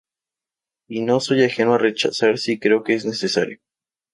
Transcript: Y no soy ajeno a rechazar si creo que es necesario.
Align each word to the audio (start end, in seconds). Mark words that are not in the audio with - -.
Y 0.89 1.03
no 1.03 1.19
soy 1.19 1.43
ajeno 1.43 1.75
a 1.75 1.77
rechazar 1.77 2.39
si 2.39 2.57
creo 2.57 2.83
que 2.83 2.95
es 2.95 3.05
necesario. 3.05 3.59